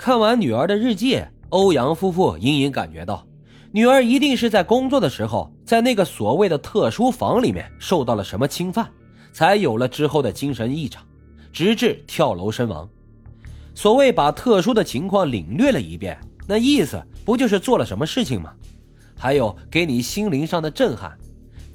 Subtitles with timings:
[0.00, 3.22] 看完女儿的日记，欧阳夫妇隐隐感觉到，
[3.70, 8.88] 女儿一定是在工作的时候，在那个所谓的特殊房里面受到了什么侵犯，
[9.30, 11.06] 才有了之后的精神异常，
[11.52, 12.88] 直至跳楼身亡。
[13.74, 18.54] 所谓把特殊的情况领略了一遍，那意思不就是做了什么事情吗？
[19.18, 21.14] 还有给你心灵上的震撼，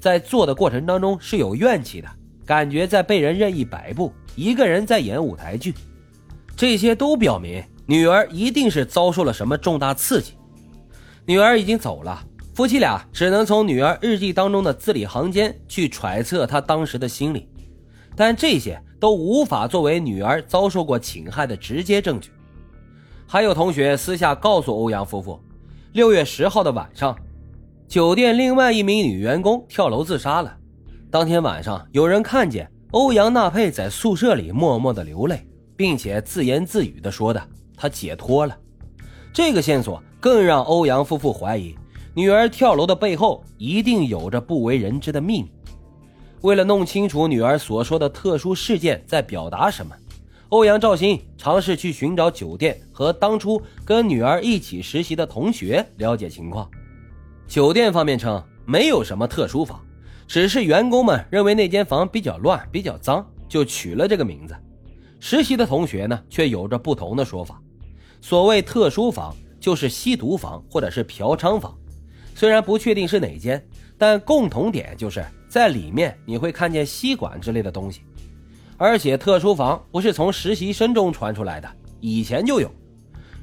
[0.00, 2.08] 在做的过程当中是有怨气的，
[2.44, 5.72] 感觉在被人任意摆布，一个人在演舞台剧，
[6.56, 7.62] 这些都表明。
[7.86, 10.32] 女儿一定是遭受了什么重大刺激。
[11.24, 12.22] 女儿已经走了，
[12.54, 17.48] 夫妻俩只能从女儿日记当中的字里行间去揣测她当时的心理，
[18.14, 22.30] 但这些都无法作为女儿遭受过侵害的直接证据。
[23.26, 25.40] 还有同学私下告诉欧阳夫妇，
[25.92, 27.16] 六月十号的晚上，
[27.88, 30.56] 酒店另外一名女员工跳楼自杀了。
[31.10, 35.46] 当天晚上，有人看见欧阳娜佩在宿舍里默默的流泪，
[35.76, 37.42] 并且自言自语的说的。
[37.76, 38.56] 他解脱了，
[39.32, 41.76] 这个线索更让欧阳夫妇怀疑，
[42.14, 45.50] 女儿跳楼的背后一定有着不为人知的秘密。
[46.42, 49.94] 为了弄清楚女儿所说的特殊事件在表达什么，
[50.50, 56.70] 欧阳兆新尝试去寻找酒店和当初跟女儿一起实习的同学了解情况。
[57.46, 59.80] 酒店方面称没有什么特殊房，
[60.26, 64.54] 只是员工们认为那间房比较乱、比较脏，就取了这个名字。
[65.18, 67.60] 实习的同学呢，却有着不同的说法。
[68.20, 71.76] 所谓特殊房，就是吸毒房或者是嫖娼房，
[72.34, 73.64] 虽然不确定是哪间，
[73.96, 78.02] 但共同点就是在里面你会看见吸管之类的东西。
[78.78, 81.68] 而且特殊房不是从实习生中传出来的，
[82.00, 82.70] 以前就有。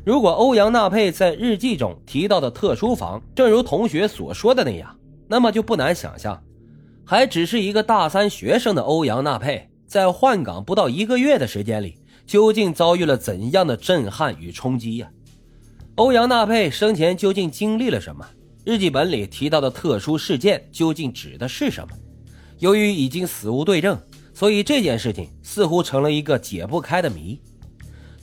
[0.06, 4.96] 如果欧阳娜佩在日记中提到的特殊房，正如同学所说的那样，
[5.28, 6.44] 那么就不难想象，
[7.06, 11.98] 还只是一个大三学生的欧阳娜佩，在换岗不到一个月的时间里。
[12.26, 15.10] 究竟遭遇了怎样的震撼与冲击呀？
[15.96, 18.26] 欧阳娜佩生前究竟经历了什么？
[18.66, 21.96] 日记本里提到的特殊事件究竟指的是什么？
[22.60, 24.00] 由于已经死无对证，
[24.34, 27.40] 所以这件事情似乎成了一个解不开的谜。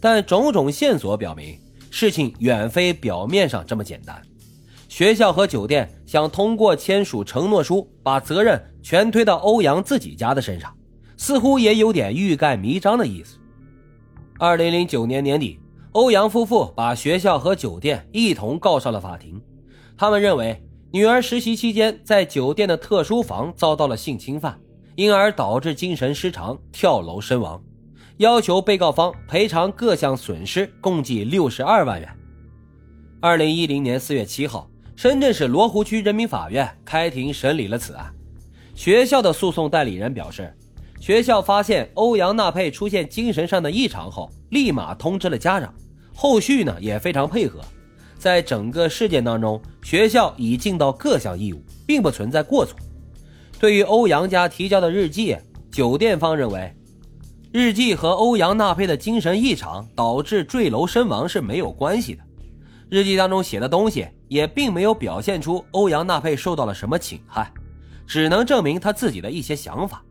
[0.01, 1.59] 但种种线索表明，
[1.91, 4.21] 事情远非表面上这么简单。
[4.89, 10.75] 学校和酒店想通过签署承诺书，把责任全推到欧阳自己家的身上，
[11.17, 13.37] 似乎也有点欲盖弥彰的意思。
[14.41, 15.61] 二零零九年年底，
[15.93, 19.39] 欧阳夫妇把学校和酒店一同告上了法庭。
[19.99, 20.59] 他们认为
[20.91, 24.59] 女儿实习期间在酒店的特殊房遭到了性侵犯，
[24.97, 27.63] 因而导致精神失常跳楼身亡，
[28.17, 32.09] 要求被告方赔偿各项损失共计六十二万元。
[33.21, 38.11] 二零一零年四月七号，深圳市罗湖区人民法院开庭审理了此案。
[38.75, 40.51] 学校的诉讼代理人表示。
[41.01, 45.75] 学校发现欧阳娜佩出现精神上的异常后，立马通知了家长，
[46.15, 47.59] 后续呢也非常配合。
[48.19, 52.79] 在整个事件当中，学校已尽到各项义务，并不存在过错。
[53.59, 55.35] 对于欧阳家提交的日记，
[55.73, 56.71] 酒店方认为，
[57.51, 62.23] 日记和欧阳娜佩的精神异常导致坠楼身亡是没有关系的。
[62.91, 67.51] 日记当中写的东西也并没有表现出欧阳娜佩受到了什么侵害，
[68.07, 70.05] 只能证明他自己的一些想法。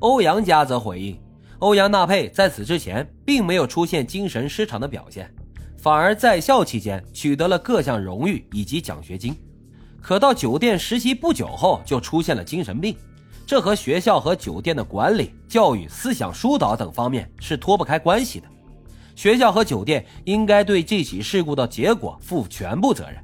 [0.00, 1.18] 欧阳家则回应，
[1.60, 5.32] 欧阳娜佩在此之前并没有出现精神失常的表现，
[5.76, 9.34] 反而在校期间取得了各项荣誉以及奖学金。
[10.02, 12.94] 可到酒店实习不久后就出现了精神病，
[13.46, 18.46] 这和学校和酒店的管理、教育、思想疏导等方面是脱不开关系的。
[19.16, 23.16] 学校和酒店应该对这起事故的结果负全部责任。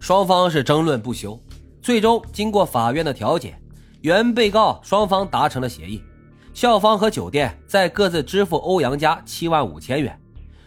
[0.00, 1.40] 双方是争论不休，
[1.80, 3.56] 最终经过法院的调解。
[4.02, 6.02] 原被告双方达成了协议，
[6.52, 10.20] 校方和酒店再各自支付欧阳家七万五千元，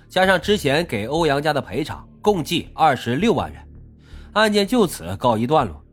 [0.07, 3.61] 加上之前给欧阳家的赔偿，共计二十六万元。
[4.31, 5.83] 案件就此告一段落。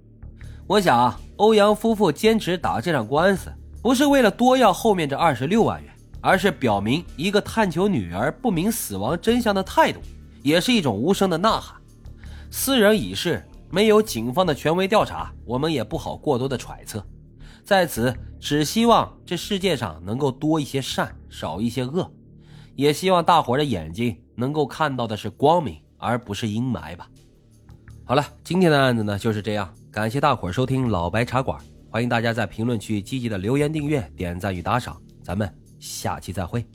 [0.68, 9.98] 我想，欧阳夫妇坚持打这场官司，不是为了多要后面这二十六万元，而是表明一个探求女儿不明死亡真相的态度，
[10.42, 11.76] 也是一种无声的呐喊。
[12.52, 17.04] 私人已逝，没有警方的权威调查，我们也不好过多的揣测。
[17.64, 22.10] 在此，只希望这世界上能够多一些善，少一些恶，
[22.74, 27.08] 也希望大伙的眼睛能够看到的是光明，而不是阴霾吧。
[28.04, 35.48] 好了，今天的案子呢就是这样，感谢大伙收听老白茶馆，欢迎大家在评论区积极的留言、订阅、点赞与打赏，咱们
[35.78, 36.66] 下期再会。